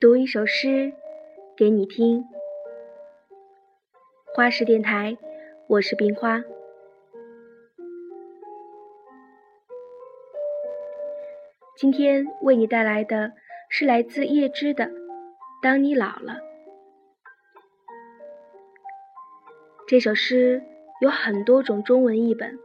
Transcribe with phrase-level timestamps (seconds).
[0.00, 0.94] 读一首诗
[1.54, 2.24] 给你听。
[4.34, 5.18] 花式电台，
[5.66, 6.42] 我是冰花。
[11.76, 13.32] 今天为你带来的
[13.68, 14.86] 是来自叶芝的
[15.62, 16.32] 《当你老了》。
[19.86, 20.62] 这首诗
[21.02, 22.58] 有很多种中文译本，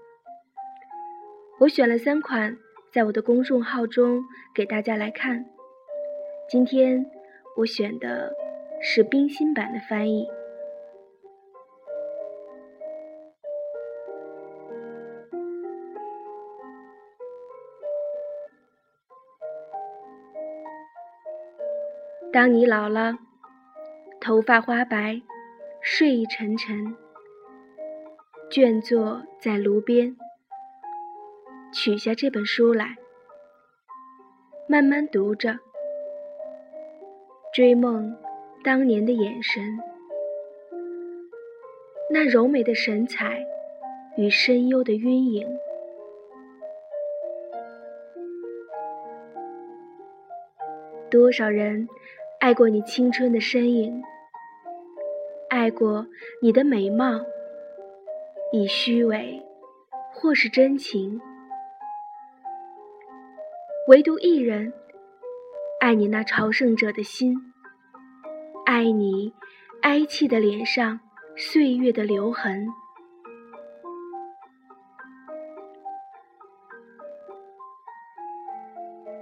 [1.60, 2.55] 我选了三款，
[2.94, 5.46] 在我的公众号中给大家来看。
[6.49, 7.12] 今天。
[7.55, 8.34] 我选的
[8.82, 10.27] 是冰心版的翻译。
[22.34, 23.18] 当你老了，
[24.20, 25.22] 头发花白，
[25.80, 26.98] 睡意沉沉，
[28.49, 30.18] 倦坐在炉边，
[31.71, 32.98] 取下这本书来，
[34.68, 35.60] 慢慢读着。
[37.56, 38.14] 追梦
[38.66, 39.64] 当年的眼神，
[42.12, 43.46] 那柔美的神采
[44.18, 45.48] 与深幽的晕影。
[51.10, 51.88] 多少人
[52.42, 54.04] 爱过你青春的身影，
[55.48, 56.06] 爱过
[56.42, 57.22] 你的美貌，
[58.52, 59.42] 以虚伪
[60.12, 61.22] 或是真情，
[63.88, 64.74] 唯独一人。
[65.86, 67.36] 爱你那朝圣者的心，
[68.66, 69.31] 爱你
[69.84, 71.00] 哀戚的脸上
[71.38, 72.68] 岁月的留痕。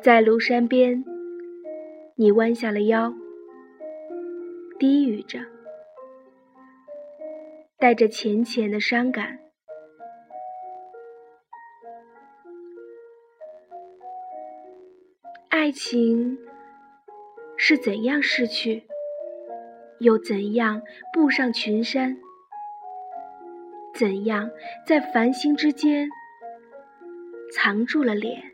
[0.02, 1.03] 在庐山边，
[2.16, 3.14] 你弯下了腰，
[4.80, 5.39] 低语着，
[7.77, 9.38] 带着浅浅的伤感。
[15.49, 16.37] 爱情。
[17.65, 18.83] 是怎样逝去，
[20.01, 20.81] 又怎样
[21.13, 22.17] 步上群山？
[23.95, 24.51] 怎样
[24.85, 26.09] 在繁星之间
[27.55, 28.51] 藏住了脸？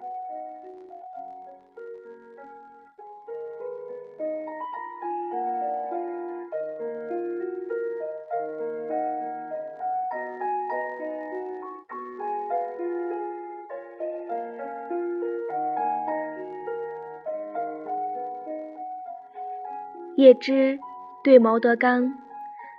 [20.19, 20.77] 叶芝
[21.23, 22.13] 对毛德刚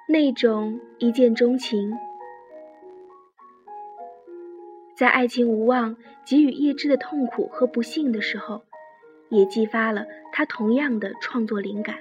[0.07, 1.91] 那种一见钟情，
[4.95, 5.97] 在爱情无望
[6.27, 8.63] 给予叶芝的痛苦和不幸的时候，
[9.31, 11.97] 也激发了他同样的创作灵感。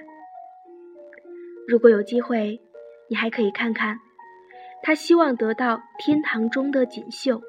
[1.66, 2.60] 如果有机会，
[3.08, 3.98] 你还可以看看，
[4.82, 7.40] 他希望得到天堂中的锦绣、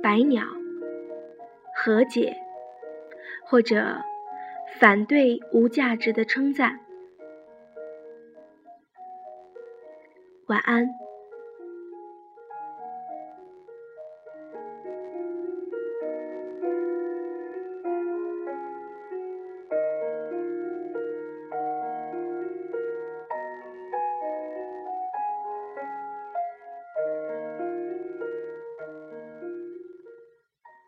[0.00, 0.44] 百鸟、
[1.74, 2.36] 和解，
[3.44, 4.00] 或者。
[4.78, 6.78] 反对无价值的称赞。
[10.48, 11.05] 晚安。